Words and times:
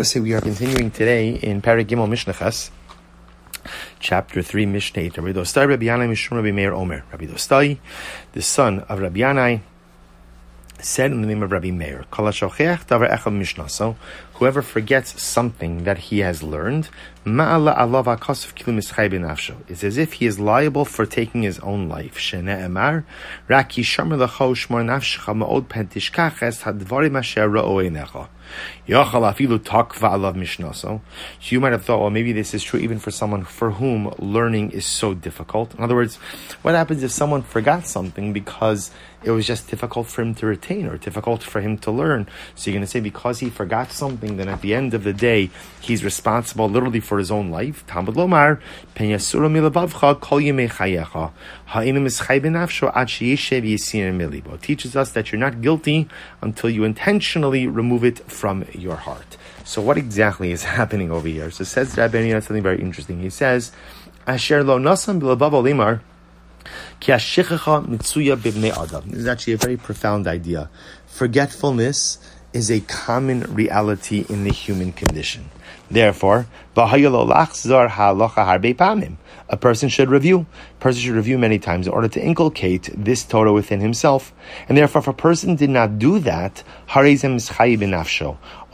So 0.00 0.22
we 0.22 0.32
are 0.32 0.40
continuing 0.40 0.90
today 0.90 1.34
in 1.34 1.60
Perek 1.60 1.84
Gimmel 1.84 2.08
Mishnachas, 2.08 2.70
chapter 4.00 4.40
3, 4.40 4.64
Mishnah 4.64 5.02
8. 5.02 5.18
Rabbi 5.18 5.32
Dostai, 5.38 5.68
Rabbi 5.68 5.84
Yanai, 5.84 6.08
Mishum, 6.08 6.36
Rabbi 6.36 6.50
Meir, 6.50 6.72
Omer. 6.72 7.04
Rabbi 7.12 7.26
Dostai, 7.26 7.76
the 8.32 8.40
son 8.40 8.80
of 8.88 9.00
Rabbi 9.00 9.20
Yanai, 9.20 9.60
said 10.84 11.12
in 11.12 11.22
the 11.22 11.28
name 11.28 11.42
of 11.42 11.52
Rabbi 11.52 11.70
Meir, 11.70 12.04
So, 13.68 13.96
whoever 14.34 14.62
forgets 14.62 15.22
something 15.22 15.84
that 15.84 15.98
he 15.98 16.18
has 16.18 16.42
learned, 16.42 16.88
it's 17.24 17.38
as 19.84 19.96
if 19.96 20.14
he 20.14 20.26
is 20.26 20.40
liable 20.40 20.84
for 20.84 21.06
taking 21.06 21.42
his 21.42 21.60
own 21.60 21.88
life. 21.88 22.34
You 22.34 22.42
might 31.60 31.72
have 31.72 31.84
thought, 31.84 32.00
well, 32.00 32.10
maybe 32.10 32.32
this 32.32 32.54
is 32.54 32.64
true 32.64 32.80
even 32.80 32.98
for 32.98 33.10
someone 33.10 33.44
for 33.44 33.70
whom 33.70 34.12
learning 34.18 34.72
is 34.72 34.84
so 34.84 35.14
difficult. 35.14 35.74
In 35.74 35.84
other 35.84 35.94
words, 35.94 36.16
what 36.62 36.74
happens 36.74 37.02
if 37.02 37.12
someone 37.12 37.42
forgot 37.42 37.86
something 37.86 38.32
because 38.32 38.90
it 39.24 39.30
was 39.30 39.46
just 39.46 39.68
difficult 39.68 40.06
for 40.06 40.22
him 40.22 40.34
to 40.36 40.46
retain 40.46 40.86
or 40.86 40.96
difficult 40.98 41.42
for 41.42 41.60
him 41.60 41.78
to 41.78 41.90
learn? 41.90 42.28
So 42.54 42.70
you're 42.70 42.78
going 42.78 42.84
to 42.84 42.90
say 42.90 43.00
because 43.00 43.40
he 43.40 43.50
forgot 43.50 43.92
something, 43.92 44.36
then 44.36 44.48
at 44.48 44.60
the 44.60 44.74
end 44.74 44.94
of 44.94 45.04
the 45.04 45.12
day, 45.12 45.50
he's 45.80 46.04
responsible 46.04 46.68
literally 46.68 47.00
for 47.00 47.18
his 47.18 47.30
own 47.30 47.50
life. 47.50 47.86
Talmud 47.86 48.14
Lomar, 48.14 48.60
teaches 54.62 54.96
us 54.96 55.10
that 55.12 55.32
you're 55.32 55.38
not 55.38 55.60
guilty 55.60 56.08
until 56.40 56.70
you 56.70 56.84
intentionally 56.84 57.66
remove 57.66 58.04
it 58.04 58.18
from 58.30 58.64
your 58.72 58.96
heart. 58.96 59.36
So 59.64 59.80
what 59.80 59.96
exactly 59.96 60.52
is 60.52 60.64
happening 60.78 61.10
over 61.10 61.28
here? 61.28 61.50
So 61.50 61.64
says 61.64 61.96
Rabbi 61.96 62.30
something 62.40 62.62
very 62.62 62.80
interesting. 62.80 63.20
He 63.20 63.30
says, 63.30 63.72
Asher 64.26 64.62
lo 64.62 64.78
nasam 64.78 65.20
olimar, 65.20 66.00
this 69.06 69.20
is 69.20 69.26
actually 69.26 69.52
a 69.52 69.56
very 69.56 69.76
profound 69.76 70.26
idea. 70.26 70.70
Forgetfulness 71.06 72.18
is 72.52 72.70
a 72.70 72.80
common 72.80 73.40
reality 73.54 74.24
in 74.28 74.44
the 74.44 74.52
human 74.52 74.92
condition. 74.92 75.50
Therefore, 75.90 76.46
a 79.52 79.56
person 79.56 79.90
should 79.90 80.08
review. 80.08 80.46
A 80.78 80.80
person 80.80 81.02
should 81.02 81.14
review 81.14 81.38
many 81.38 81.58
times 81.58 81.86
in 81.86 81.92
order 81.92 82.08
to 82.08 82.24
inculcate 82.24 82.88
this 82.94 83.24
Torah 83.24 83.52
within 83.52 83.80
himself. 83.80 84.32
And 84.68 84.78
therefore, 84.78 85.00
if 85.00 85.08
a 85.08 85.12
person 85.12 85.54
did 85.54 85.68
not 85.68 85.98
do 85.98 86.18
that, 86.20 86.62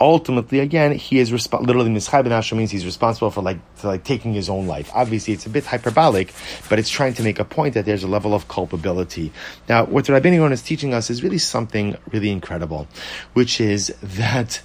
ultimately, 0.00 0.60
again, 0.60 0.92
he 0.92 1.18
is 1.18 1.32
resp- 1.32 1.60
literally 1.60 1.90
mischai 1.90 2.24
benafsho 2.24 2.56
means 2.56 2.70
he's 2.70 2.86
responsible 2.86 3.32
for 3.32 3.42
like 3.42 3.58
for 3.74 3.88
like 3.88 4.04
taking 4.04 4.32
his 4.32 4.48
own 4.48 4.68
life. 4.68 4.88
Obviously, 4.94 5.34
it's 5.34 5.46
a 5.46 5.50
bit 5.50 5.66
hyperbolic, 5.66 6.32
but 6.68 6.78
it's 6.78 6.88
trying 6.88 7.14
to 7.14 7.24
make 7.24 7.40
a 7.40 7.44
point 7.44 7.74
that 7.74 7.84
there's 7.84 8.04
a 8.04 8.08
level 8.08 8.32
of 8.32 8.46
culpability. 8.46 9.32
Now, 9.68 9.86
what 9.86 10.08
Rabbi 10.08 10.28
is 10.28 10.62
teaching 10.62 10.94
us 10.94 11.10
is 11.10 11.24
really 11.24 11.38
something 11.38 11.96
really 12.12 12.30
incredible, 12.30 12.86
which 13.32 13.60
is 13.60 13.92
that 14.02 14.62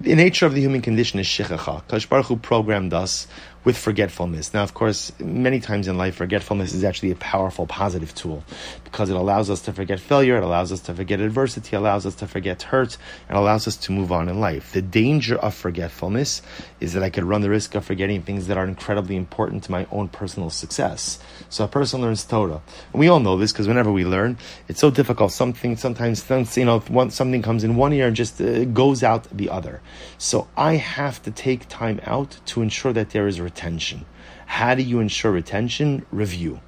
the 0.00 0.14
nature 0.14 0.46
of 0.46 0.54
the 0.54 0.60
human 0.60 0.80
condition 0.80 1.20
is 1.20 1.26
shichacha. 1.26 1.86
Kash 1.88 2.06
Baruch 2.06 2.26
Hu 2.26 2.36
programmed 2.36 2.94
us 2.94 3.26
with 3.64 3.76
forgetfulness. 3.76 4.54
Now, 4.54 4.62
of 4.62 4.74
course, 4.74 5.12
many 5.18 5.60
times 5.60 5.86
in 5.88 5.98
life, 5.98 6.14
forgetfulness 6.14 6.72
is 6.72 6.84
actually 6.84 7.10
a 7.10 7.16
powerful, 7.16 7.66
positive 7.66 8.14
tool 8.14 8.42
because 8.84 9.10
it 9.10 9.16
allows 9.16 9.50
us 9.50 9.60
to 9.62 9.72
forget 9.72 10.00
failure, 10.00 10.36
it 10.36 10.42
allows 10.42 10.72
us 10.72 10.80
to 10.80 10.94
forget 10.94 11.20
adversity, 11.20 11.76
allows 11.76 12.06
us 12.06 12.14
to 12.16 12.26
forget 12.26 12.62
hurt, 12.62 12.96
and 13.28 13.36
allows 13.36 13.68
us 13.68 13.76
to 13.76 13.92
move 13.92 14.10
on 14.10 14.28
in 14.28 14.40
life. 14.40 14.72
The 14.72 14.82
danger 14.82 15.36
of 15.36 15.54
forgetfulness 15.54 16.42
is 16.80 16.94
that 16.94 17.02
I 17.02 17.10
could 17.10 17.24
run 17.24 17.42
the 17.42 17.50
risk 17.50 17.74
of 17.74 17.84
forgetting 17.84 18.22
things 18.22 18.46
that 18.46 18.56
are 18.56 18.66
incredibly 18.66 19.16
important 19.16 19.64
to 19.64 19.70
my 19.70 19.86
own 19.90 20.08
personal 20.08 20.50
success. 20.50 21.18
So 21.48 21.64
a 21.64 21.68
person 21.68 22.00
learns 22.00 22.24
Torah. 22.24 22.62
And 22.92 23.00
we 23.00 23.08
all 23.08 23.20
know 23.20 23.36
this 23.36 23.52
because 23.52 23.68
whenever 23.68 23.92
we 23.92 24.04
learn, 24.04 24.38
it's 24.68 24.80
so 24.80 24.90
difficult. 24.90 25.32
Something, 25.32 25.76
sometimes, 25.76 26.24
you 26.56 26.64
know, 26.64 26.80
one, 26.80 27.10
something 27.10 27.42
comes 27.42 27.62
in 27.62 27.76
one 27.76 27.92
ear 27.92 28.06
and 28.06 28.16
just 28.16 28.40
uh, 28.40 28.64
goes 28.64 29.02
out 29.02 29.24
the 29.36 29.50
other. 29.50 29.80
So 30.18 30.48
I 30.56 30.76
have 30.76 31.22
to 31.22 31.30
take 31.30 31.68
time 31.68 32.00
out 32.04 32.38
to 32.46 32.62
ensure 32.62 32.92
that 32.92 33.10
there 33.10 33.28
is 33.28 33.40
retention. 33.50 34.06
How 34.46 34.74
do 34.76 34.82
you 34.82 35.00
ensure 35.00 35.32
retention? 35.32 36.06
Review. 36.12 36.60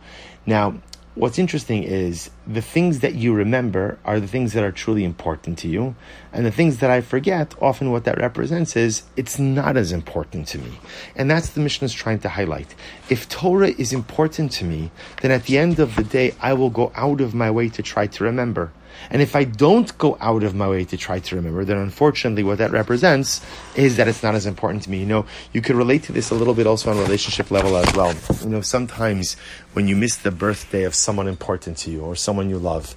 Now, 0.47 0.75
what's 1.15 1.39
interesting 1.39 1.85
is 1.85 2.31
the 2.47 2.63
things 2.75 3.01
that 3.01 3.15
you 3.15 3.33
remember 3.33 3.99
are 4.05 4.19
the 4.19 4.27
things 4.27 4.53
that 4.55 4.65
are 4.65 4.73
truly 4.73 5.05
important 5.05 5.59
to 5.59 5.69
you. 5.69 5.95
And 6.33 6.45
the 6.45 6.51
things 6.51 6.79
that 6.79 6.91
I 6.91 7.01
forget, 7.01 7.55
often 7.61 7.93
what 7.93 8.05
that 8.05 8.19
represents 8.19 8.77
is 8.77 9.03
it's 9.17 9.39
not 9.39 9.77
as 9.77 9.93
important 9.93 10.49
to 10.49 10.59
me. 10.59 10.73
And 11.15 11.31
that's 11.31 11.51
the 11.51 11.61
Mishnah 11.61 11.87
is 11.87 11.95
trying 11.95 12.19
to 12.21 12.31
highlight. 12.31 12.75
If 13.09 13.29
Torah 13.29 13.75
is 13.85 13.93
important 13.93 14.51
to 14.59 14.65
me, 14.65 14.91
then 15.21 15.31
at 15.31 15.45
the 15.45 15.59
end 15.59 15.79
of 15.79 15.95
the 15.95 16.05
day, 16.05 16.35
I 16.41 16.55
will 16.55 16.71
go 16.71 16.91
out 16.97 17.21
of 17.21 17.35
my 17.35 17.51
way 17.51 17.69
to 17.69 17.83
try 17.83 18.09
to 18.09 18.25
remember. 18.25 18.73
And 19.11 19.23
if 19.23 19.37
I 19.37 19.45
don't 19.45 19.97
go 19.99 20.17
out 20.21 20.43
of 20.43 20.55
my 20.55 20.69
way 20.69 20.85
to 20.87 20.97
try 20.97 21.21
to 21.21 21.37
remember, 21.37 21.65
then 21.65 21.79
unfortunately 21.79 22.43
what 22.43 22.59
that 22.59 22.71
represents 22.71 23.45
is 23.75 23.97
that 23.97 24.09
it's 24.09 24.23
not 24.23 24.35
as 24.35 24.47
important 24.47 24.83
to 24.85 24.91
me. 24.91 25.01
You 25.01 25.07
know, 25.07 25.27
you 25.53 25.61
could 25.61 25.77
relate 25.77 26.05
to 26.05 26.13
this 26.13 26.31
a 26.31 26.35
little 26.35 26.55
bit 26.55 26.67
also 26.67 26.91
on 26.91 26.99
relationship 26.99 27.51
level 27.51 27.77
as 27.77 27.95
well. 27.95 28.15
You 28.43 28.49
know, 28.49 28.61
sometimes 28.61 29.35
when 29.73 29.89
you 29.89 29.97
miss 29.97 30.17
the 30.17 30.31
birthday 30.31 30.85
of 30.85 30.95
someone 30.95 31.29
important 31.29 31.77
to 31.79 31.91
you 31.91 32.03
or 32.03 32.17
someone 32.17 32.49
you 32.49 32.59
love, 32.59 32.95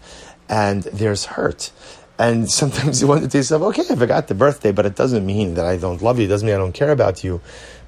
and 0.47 0.83
there's 0.83 1.25
hurt, 1.25 1.71
and 2.17 2.49
sometimes 2.61 3.01
you 3.01 3.07
wonder 3.07 3.27
to 3.27 3.37
yourself, 3.37 3.61
okay, 3.63 3.83
I 3.89 3.95
forgot 3.95 4.27
the 4.27 4.35
birthday, 4.35 4.71
but 4.71 4.85
it 4.85 4.95
doesn't 4.95 5.25
mean 5.25 5.55
that 5.55 5.65
I 5.65 5.77
don't 5.77 6.01
love 6.01 6.19
you. 6.19 6.25
It 6.25 6.29
doesn't 6.29 6.45
mean 6.45 6.55
I 6.55 6.59
don't 6.59 6.73
care 6.73 6.91
about 6.91 7.23
you. 7.23 7.41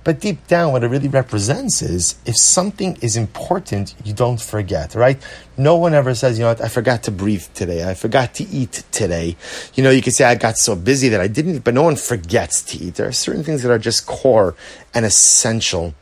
But 0.07 0.21
deep 0.21 0.47
down, 0.47 0.71
what 0.71 0.85
it 0.85 0.87
really 0.87 1.09
represents 1.09 1.81
is 1.81 2.15
if 2.25 2.37
something 2.37 2.97
is 3.01 3.17
important, 3.17 3.93
you 4.05 4.13
don't 4.13 4.39
forget, 4.39 4.95
right? 4.95 5.21
No 5.57 5.75
one 5.75 5.93
ever 5.93 6.15
says, 6.15 6.39
you 6.39 6.45
know 6.45 6.51
what, 6.51 6.61
I 6.61 6.69
forgot 6.69 7.03
to 7.03 7.11
breathe 7.11 7.43
today. 7.53 7.85
I 7.85 7.93
forgot 7.93 8.33
to 8.35 8.47
eat 8.47 8.85
today. 8.93 9.35
You 9.73 9.83
know, 9.83 9.89
you 9.89 10.01
can 10.01 10.13
say, 10.13 10.23
I 10.23 10.35
got 10.35 10.57
so 10.57 10.77
busy 10.77 11.09
that 11.09 11.19
I 11.19 11.27
didn't, 11.27 11.65
but 11.65 11.73
no 11.73 11.83
one 11.83 11.97
forgets 11.97 12.61
to 12.67 12.77
eat. 12.77 12.95
There 12.95 13.05
are 13.05 13.11
certain 13.11 13.43
things 13.43 13.63
that 13.63 13.69
are 13.69 13.77
just 13.77 14.05
core 14.05 14.55
and 14.93 15.05
essential 15.05 15.93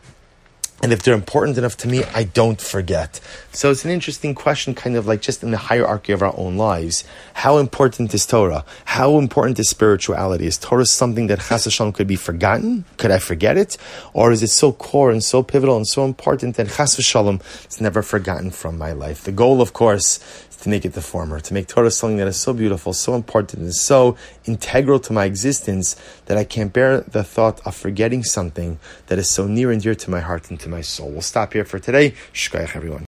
and 0.86 0.94
if 0.94 1.02
they're 1.02 1.16
important 1.16 1.58
enough 1.58 1.78
to 1.78 1.88
me, 1.88 2.04
I 2.14 2.26
don't 2.26 2.62
forget. 2.62 3.20
So 3.52 3.72
it's 3.72 3.86
an 3.86 3.90
interesting 3.90 4.36
question, 4.36 4.76
kind 4.76 4.96
of 4.96 5.08
like 5.08 5.20
just 5.20 5.42
in 5.42 5.50
the 5.50 5.58
hierarchy 5.58 6.14
of 6.14 6.22
our 6.22 6.38
own 6.38 6.58
lives. 6.58 7.04
How 7.34 7.58
important 7.58 8.14
is 8.14 8.28
Torah? 8.28 8.64
How 8.86 9.18
important 9.18 9.58
is 9.58 9.68
spirituality? 9.68 10.46
Is 10.46 10.60
Torah 10.60 10.86
something 10.86 11.26
that 11.26 11.40
Chas 11.40 11.66
could 11.96 12.06
be 12.06 12.16
forgotten? 12.16 12.86
Could 12.98 13.10
I 13.10 13.18
forget 13.18 13.58
it? 13.58 13.80
Or 14.14 14.32
is 14.32 14.44
it 14.44 14.52
so 14.52 14.74
core 14.74 15.10
and 15.10 15.24
so 15.24 15.42
pivotal 15.42 15.76
and 15.76 15.88
so 15.88 16.06
important 16.06 16.56
that 16.58 16.70
Chas 16.70 17.00
is 17.00 17.82
never 17.82 18.04
forgotten 18.04 18.52
from 18.52 18.78
my 18.78 18.92
life? 18.92 19.24
The 19.24 19.32
goal, 19.32 19.64
of 19.64 19.74
course, 19.74 20.20
is 20.52 20.58
to 20.58 20.70
make 20.70 20.86
it 20.86 20.94
the 20.94 21.02
former, 21.02 21.40
to 21.40 21.54
make 21.54 21.68
Torah 21.68 21.92
something 21.92 22.18
that 22.18 22.28
is 22.28 22.38
so 22.38 22.54
beautiful, 22.54 22.94
so 22.94 23.16
important, 23.16 23.64
and 23.64 23.76
so 23.76 24.16
integral 24.46 25.00
to 25.00 25.14
my 25.14 25.26
existence 25.26 25.96
that 26.26 26.38
I 26.38 26.44
can't 26.44 26.72
bear 26.72 27.02
the 27.02 27.24
thought 27.24 27.66
of 27.66 27.76
forgetting 27.76 28.24
something 28.24 28.80
that 29.08 29.18
is 29.18 29.30
so 29.30 29.48
near 29.48 29.72
and 29.72 29.82
dear 29.82 29.96
to 29.96 30.12
my 30.12 30.20
heart 30.20 30.50
and 30.50 30.60
to 30.60 30.70
my 30.76 30.82
soul. 30.82 31.10
We'll 31.10 31.22
stop 31.34 31.54
here 31.54 31.66
for 31.66 31.80
today. 31.80 32.14
Shkoyach, 32.34 32.76
everyone. 32.76 33.04